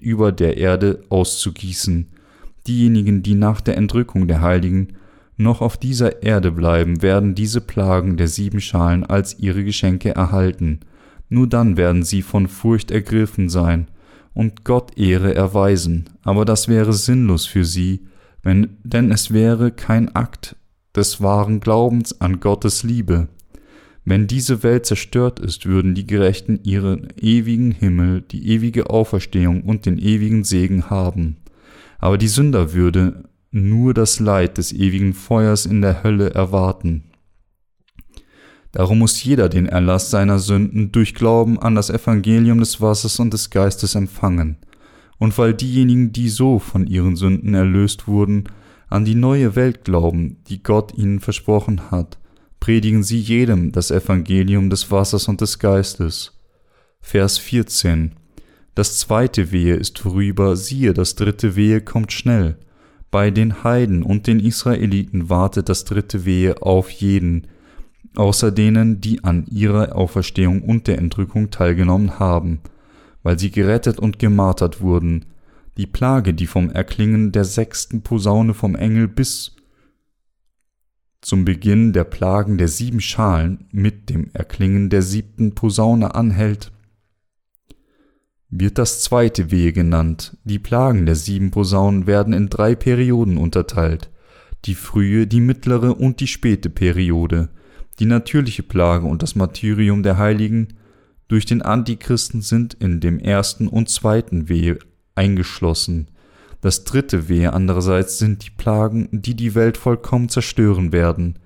[0.00, 2.08] über der Erde auszugießen,
[2.66, 4.94] diejenigen, die nach der Entrückung der Heiligen
[5.36, 10.80] noch auf dieser Erde bleiben, werden diese Plagen der sieben Schalen als ihre Geschenke erhalten.
[11.28, 13.88] Nur dann werden sie von Furcht ergriffen sein
[14.34, 18.06] und Gott Ehre erweisen, aber das wäre sinnlos für sie,
[18.42, 20.56] wenn, denn es wäre kein Akt
[20.94, 23.28] des wahren Glaubens an Gottes Liebe.
[24.08, 29.84] Wenn diese Welt zerstört ist, würden die Gerechten ihren ewigen Himmel, die ewige Auferstehung und
[29.84, 31.36] den ewigen Segen haben.
[31.98, 37.10] Aber die Sünder würde nur das Leid des ewigen Feuers in der Hölle erwarten.
[38.72, 43.34] Darum muss jeder den Erlass seiner Sünden durch Glauben an das Evangelium des Wassers und
[43.34, 44.56] des Geistes empfangen.
[45.18, 48.44] Und weil diejenigen, die so von ihren Sünden erlöst wurden,
[48.88, 52.18] an die neue Welt glauben, die Gott ihnen versprochen hat,
[52.60, 56.38] predigen sie jedem das Evangelium des Wassers und des Geistes.
[57.00, 58.12] Vers 14
[58.74, 62.56] Das zweite Wehe ist vorüber, siehe, das dritte Wehe kommt schnell.
[63.10, 67.46] Bei den Heiden und den Israeliten wartet das dritte Wehe auf jeden,
[68.16, 72.60] außer denen, die an ihrer Auferstehung und der Entrückung teilgenommen haben,
[73.22, 75.24] weil sie gerettet und gemartert wurden.
[75.78, 79.54] Die Plage, die vom Erklingen der sechsten Posaune vom Engel bis
[81.20, 86.72] zum Beginn der Plagen der sieben Schalen mit dem Erklingen der siebten Posaune anhält,
[88.50, 90.36] wird das zweite Wehe genannt.
[90.44, 94.10] Die Plagen der sieben Posaunen werden in drei Perioden unterteilt,
[94.64, 97.50] die frühe, die mittlere und die späte Periode.
[97.98, 100.68] Die natürliche Plage und das Martyrium der Heiligen
[101.26, 104.78] durch den Antichristen sind in dem ersten und zweiten Wehe
[105.14, 106.08] eingeschlossen,
[106.60, 111.38] das dritte Wehe andererseits sind die Plagen, die die Welt vollkommen zerstören werden.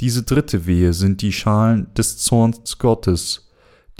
[0.00, 3.50] Diese dritte Wehe sind die Schalen des Zorns Gottes,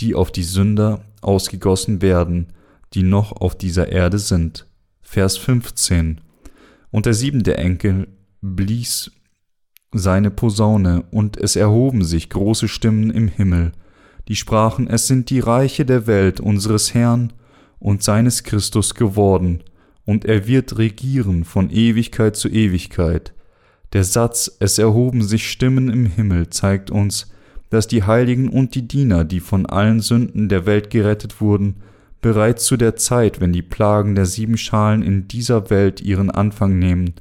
[0.01, 2.53] die auf die Sünder ausgegossen werden,
[2.95, 4.67] die noch auf dieser Erde sind.
[5.03, 6.21] Vers 15.
[6.91, 8.09] Und der siebente Enkel
[8.41, 9.11] blies
[9.93, 13.73] seine Posaune, und es erhoben sich große Stimmen im Himmel,
[14.29, 17.33] die sprachen, es sind die Reiche der Welt unseres Herrn
[17.81, 19.65] und seines Christus geworden,
[20.11, 23.33] und er wird regieren von Ewigkeit zu Ewigkeit.
[23.93, 27.31] Der Satz Es erhoben sich Stimmen im Himmel zeigt uns,
[27.71, 31.77] dass die Heiligen und die Diener, die von allen Sünden der Welt gerettet wurden,
[32.21, 36.81] bereits zu der Zeit, wenn die Plagen der sieben Schalen in dieser Welt ihren Anfang
[36.81, 37.15] nehmen,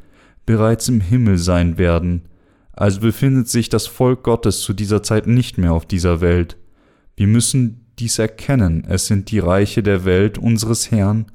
[0.47, 2.23] bereits im Himmel sein werden.
[2.73, 6.57] Also befindet sich das Volk Gottes zu dieser Zeit nicht mehr auf dieser Welt.
[7.15, 11.27] Wir müssen dies erkennen, es sind die Reiche der Welt unseres Herrn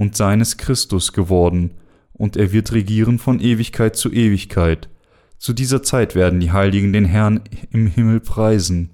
[0.00, 1.72] und seines Christus geworden,
[2.14, 4.88] und er wird regieren von Ewigkeit zu Ewigkeit.
[5.36, 8.92] Zu dieser Zeit werden die Heiligen den Herrn im Himmel preisen.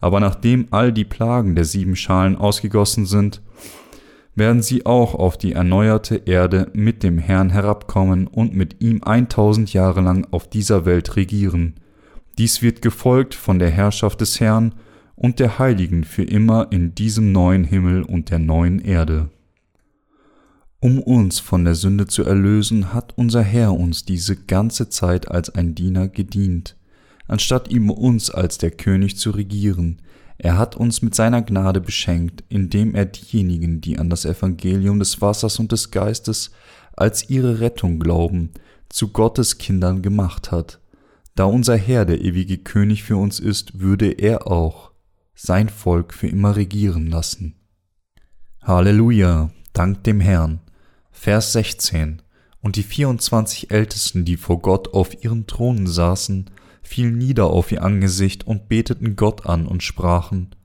[0.00, 3.40] Aber nachdem all die Plagen der sieben Schalen ausgegossen sind,
[4.34, 9.72] werden sie auch auf die erneuerte Erde mit dem Herrn herabkommen und mit ihm eintausend
[9.72, 11.76] Jahre lang auf dieser Welt regieren.
[12.36, 14.74] Dies wird gefolgt von der Herrschaft des Herrn
[15.16, 19.30] und der Heiligen für immer in diesem neuen Himmel und der neuen Erde.
[20.82, 25.48] Um uns von der Sünde zu erlösen, hat unser Herr uns diese ganze Zeit als
[25.48, 26.76] ein Diener gedient,
[27.28, 30.02] anstatt ihm uns als der König zu regieren.
[30.38, 35.20] Er hat uns mit seiner Gnade beschenkt, indem er diejenigen, die an das Evangelium des
[35.20, 36.50] Wassers und des Geistes
[36.96, 38.50] als ihre Rettung glauben,
[38.88, 40.80] zu Gottes Kindern gemacht hat.
[41.36, 44.90] Da unser Herr der ewige König für uns ist, würde er auch
[45.36, 47.54] sein Volk für immer regieren lassen.
[48.62, 50.58] Halleluja, dank dem Herrn.
[51.12, 52.22] Vers 16
[52.60, 56.50] Und die 24 Ältesten, die vor Gott auf ihren Thronen saßen,
[56.82, 60.56] fielen nieder auf ihr Angesicht und beteten Gott an und sprachen,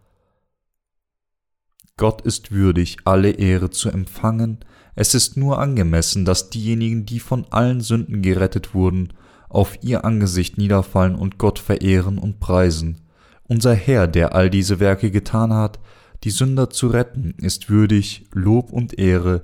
[1.96, 4.60] Gott ist würdig, alle Ehre zu empfangen,
[4.96, 9.14] es ist nur angemessen, dass diejenigen, die von allen Sünden gerettet wurden,
[9.50, 13.02] auf ihr Angesicht niederfallen und Gott verehren und preisen.
[13.44, 15.80] Unser Herr, der all diese Werke getan hat,
[16.24, 19.44] die Sünder zu retten, ist würdig, Lob und Ehre,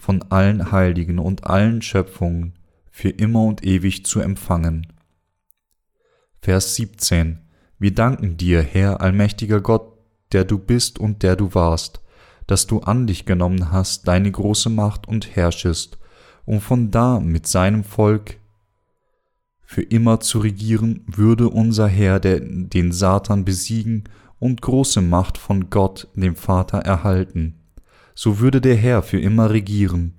[0.00, 2.54] von allen Heiligen und allen Schöpfungen
[2.90, 4.86] für immer und ewig zu empfangen.
[6.40, 7.38] Vers 17
[7.78, 9.92] Wir danken dir, Herr, allmächtiger Gott,
[10.32, 12.00] der du bist und der du warst,
[12.46, 15.98] dass du an dich genommen hast deine große Macht und herrschest,
[16.44, 18.38] um von da mit seinem Volk
[19.62, 24.04] für immer zu regieren, würde unser Herr der, den Satan besiegen
[24.40, 27.59] und große Macht von Gott, dem Vater, erhalten
[28.22, 30.12] so würde der Herr für immer regieren.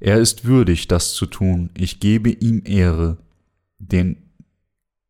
[0.00, 3.18] Er ist würdig, das zu tun, ich gebe ihm Ehre,
[3.78, 4.30] denn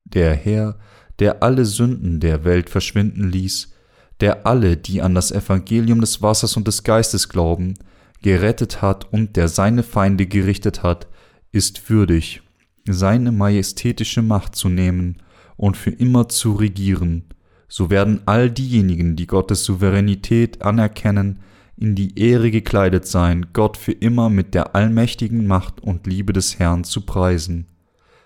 [0.03, 0.81] der Herr,
[1.21, 3.75] der alle Sünden der Welt verschwinden ließ,
[4.19, 7.75] der alle, die an das Evangelium des Wassers und des Geistes glauben,
[8.23, 11.07] gerettet hat und der seine Feinde gerichtet hat,
[11.53, 12.43] ist würdig,
[12.89, 15.23] seine majestätische Macht zu nehmen
[15.57, 17.27] und für immer zu regieren.
[17.69, 21.39] So werden all diejenigen, die Gottes Souveränität anerkennen,
[21.77, 26.59] in die Ehre gekleidet sein, Gott für immer mit der allmächtigen Macht und Liebe des
[26.59, 27.67] Herrn zu preisen.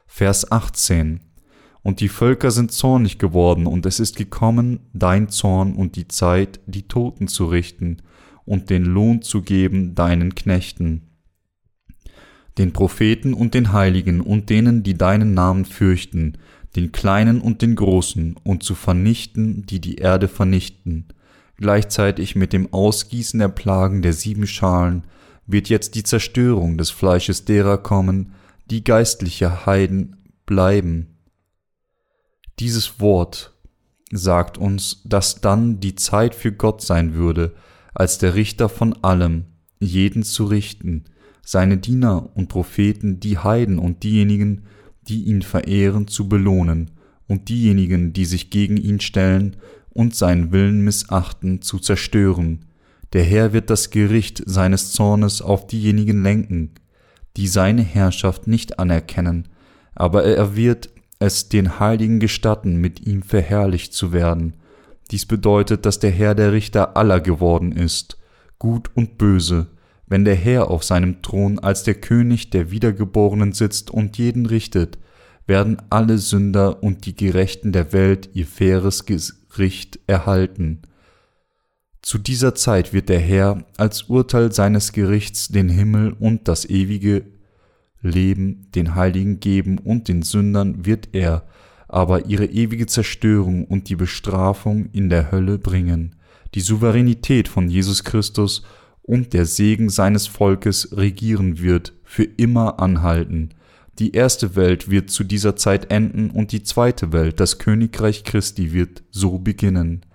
[0.07, 1.21] Vers 18
[1.83, 6.61] Und die Völker sind zornig geworden, und es ist gekommen, dein Zorn und die Zeit,
[6.67, 8.03] die Toten zu richten
[8.45, 11.09] und den Lohn zu geben deinen Knechten
[12.59, 16.39] den Propheten und den Heiligen und denen, die deinen Namen fürchten,
[16.77, 21.07] den Kleinen und den Großen, und zu vernichten, die die Erde vernichten.
[21.59, 25.05] Gleichzeitig mit dem Ausgießen der Plagen der sieben Schalen
[25.47, 28.33] wird jetzt die Zerstörung des Fleisches derer kommen,
[28.71, 31.19] die geistliche Heiden bleiben.
[32.61, 33.55] Dieses Wort
[34.13, 37.55] sagt uns, dass dann die Zeit für Gott sein würde,
[37.93, 39.47] als der Richter von allem,
[39.81, 41.05] jeden zu richten,
[41.45, 44.65] seine Diener und Propheten, die Heiden und diejenigen,
[45.03, 46.93] die ihn verehren, zu belohnen,
[47.27, 49.57] und diejenigen, die sich gegen ihn stellen
[49.99, 52.67] und seinen Willen missachten, zu zerstören.
[53.13, 56.71] Der Herr wird das Gericht seines Zornes auf diejenigen lenken,
[57.37, 59.49] die seine Herrschaft nicht anerkennen,
[59.97, 64.55] aber er wird es den Heiligen gestatten, mit ihm verherrlicht zu werden.
[65.11, 68.19] Dies bedeutet, dass der Herr der Richter aller geworden ist,
[68.61, 69.67] gut und böse,
[70.07, 74.97] wenn der Herr auf seinem Thron als der König der Wiedergeborenen sitzt und jeden richtet,
[75.49, 79.05] werden alle Sünder und die Gerechten der Welt ihr faires
[79.51, 80.83] Gericht erhalten.
[82.03, 87.27] Zu dieser Zeit wird der Herr als Urteil seines Gerichts den Himmel und das ewige
[88.01, 91.47] Leben den Heiligen geben und den Sündern wird er
[91.89, 96.15] aber ihre ewige Zerstörung und die Bestrafung in der Hölle bringen.
[96.55, 98.63] Die Souveränität von Jesus Christus
[99.03, 103.51] und der Segen seines Volkes regieren wird, für immer anhalten.
[103.99, 108.73] Die erste Welt wird zu dieser Zeit enden und die zweite Welt, das Königreich Christi,
[108.73, 110.07] wird so beginnen.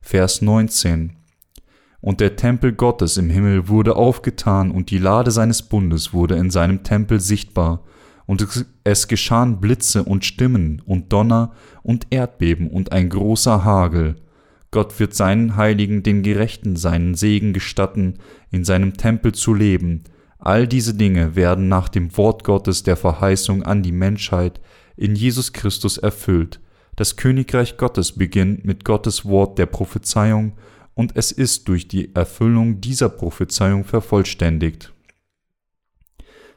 [0.00, 1.12] Vers 19
[2.00, 6.50] Und der Tempel Gottes im Himmel wurde aufgetan und die Lade seines Bundes wurde in
[6.50, 7.84] seinem Tempel sichtbar,
[8.26, 8.46] und
[8.84, 14.14] es geschahen Blitze und Stimmen und Donner und Erdbeben und ein großer Hagel,
[14.70, 18.14] Gott wird seinen Heiligen, den Gerechten, seinen Segen gestatten,
[18.50, 20.04] in seinem Tempel zu leben.
[20.40, 24.60] All diese Dinge werden nach dem Wort Gottes der Verheißung an die Menschheit
[24.96, 26.60] in Jesus Christus erfüllt.
[26.96, 30.54] Das Königreich Gottes beginnt mit Gottes Wort der Prophezeiung
[30.94, 34.92] und es ist durch die Erfüllung dieser Prophezeiung vervollständigt.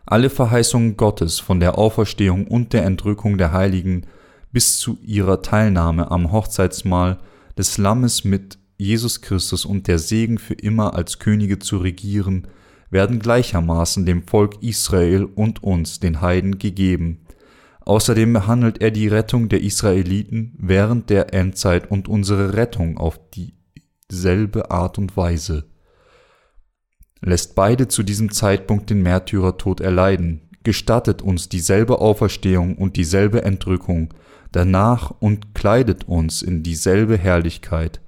[0.06, 4.06] Alle Verheißungen Gottes von der Auferstehung und der Entrückung der Heiligen
[4.52, 7.20] bis zu ihrer Teilnahme am Hochzeitsmahl
[7.58, 12.48] des Lammes mit Jesus Christus und der Segen für immer als Könige zu regieren,
[12.94, 17.26] werden gleichermaßen dem Volk Israel und uns, den Heiden, gegeben.
[17.82, 23.20] Außerdem behandelt er die Rettung der Israeliten während der Endzeit und unsere Rettung auf
[24.10, 25.66] dieselbe Art und Weise.
[27.20, 34.14] Lässt beide zu diesem Zeitpunkt den Märtyrertod erleiden, gestattet uns dieselbe Auferstehung und dieselbe Entrückung,
[34.52, 38.03] danach und kleidet uns in dieselbe Herrlichkeit.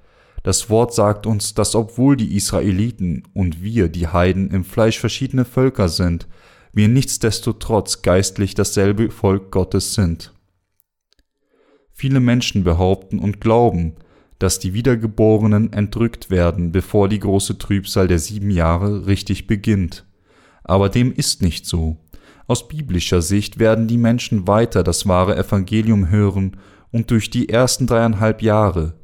[0.46, 5.44] Das Wort sagt uns, dass obwohl die Israeliten und wir, die Heiden, im Fleisch verschiedene
[5.44, 6.28] Völker sind,
[6.72, 10.32] wir nichtsdestotrotz geistlich dasselbe Volk Gottes sind.
[11.92, 13.96] Viele Menschen behaupten und glauben,
[14.38, 20.06] dass die Wiedergeborenen entrückt werden, bevor die große Trübsal der sieben Jahre richtig beginnt.
[20.62, 21.96] Aber dem ist nicht so.
[22.46, 26.56] Aus biblischer Sicht werden die Menschen weiter das wahre Evangelium hören
[26.92, 28.94] und durch die ersten dreieinhalb Jahre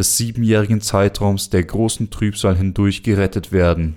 [0.00, 3.96] des siebenjährigen Zeitraums der großen Trübsal hindurch gerettet werden.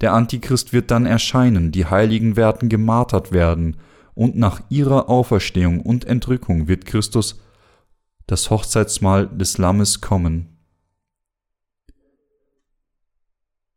[0.00, 3.76] Der Antichrist wird dann erscheinen, die Heiligen werden gemartert werden,
[4.14, 7.40] und nach ihrer Auferstehung und Entrückung wird Christus
[8.26, 10.58] das Hochzeitsmahl des Lammes kommen.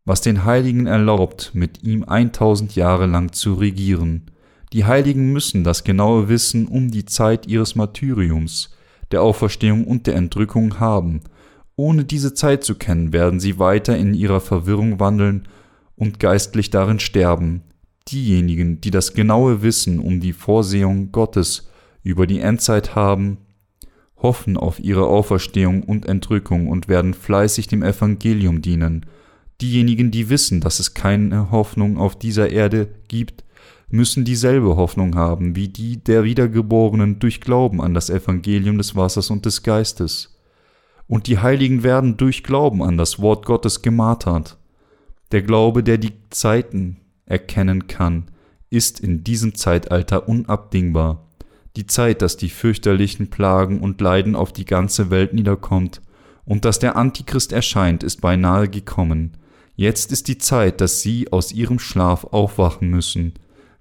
[0.06, 4.32] was den Heiligen erlaubt, mit ihm 1000 Jahre lang zu regieren.
[4.74, 8.76] Die Heiligen müssen das genaue Wissen um die Zeit ihres Martyriums,
[9.12, 11.22] der Auferstehung und der Entrückung haben.
[11.82, 15.48] Ohne diese Zeit zu kennen, werden sie weiter in ihrer Verwirrung wandeln
[15.96, 17.64] und geistlich darin sterben.
[18.08, 21.72] Diejenigen, die das genaue Wissen um die Vorsehung Gottes
[22.04, 23.40] über die Endzeit haben,
[24.16, 29.08] hoffen auf ihre Auferstehung und Entrückung und werden fleißig dem Evangelium dienen,
[29.60, 33.44] Diejenigen, die wissen, dass es keine Hoffnung auf dieser Erde gibt,
[33.90, 39.32] müssen dieselbe Hoffnung haben wie die der Wiedergeborenen durch Glauben an das Evangelium des Wassers
[39.32, 40.31] und des Geistes.
[41.12, 44.58] Und die Heiligen werden durch Glauben an das Wort Gottes gemartert.
[45.34, 48.32] Der Glaube, der die Zeiten erkennen kann,
[48.70, 51.28] ist in diesem Zeitalter unabdingbar.
[51.76, 56.02] Die Zeit, dass die fürchterlichen Plagen und Leiden auf die ganze Welt niederkommt
[56.46, 59.36] und dass der Antichrist erscheint, ist beinahe gekommen.
[59.76, 63.34] Jetzt ist die Zeit, dass sie aus ihrem Schlaf aufwachen müssen.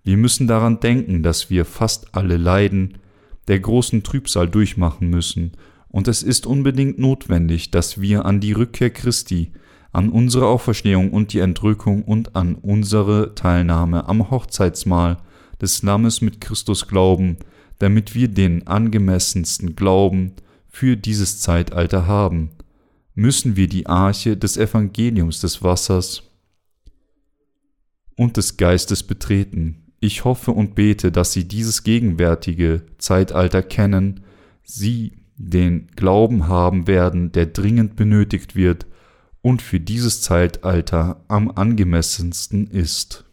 [0.03, 2.99] Wir müssen daran denken, dass wir fast alle Leiden
[3.47, 5.53] der großen Trübsal durchmachen müssen,
[5.91, 9.53] und es ist unbedingt notwendig, dass wir an die Rückkehr Christi,
[9.93, 15.19] an unsere Auferstehung und die Entrückung und an unsere Teilnahme am Hochzeitsmahl
[15.61, 17.39] des Lammes mit Christus glauben,
[17.81, 20.35] damit wir den angemessensten Glauben
[20.69, 22.51] für dieses Zeitalter haben.
[23.15, 26.23] Müssen wir die Arche des Evangeliums des Wassers
[28.17, 29.93] und des Geistes betreten.
[29.99, 34.21] Ich hoffe und bete, dass Sie dieses gegenwärtige Zeitalter kennen,
[34.63, 38.87] Sie den Glauben haben werden, der dringend benötigt wird
[39.43, 43.25] und für dieses Zeitalter am angemessensten ist.